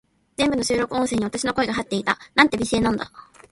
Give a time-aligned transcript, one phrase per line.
[0.35, 2.17] 全部の収録音声に、私の声が入っていた。
[2.33, 3.11] なんて美声なんだ。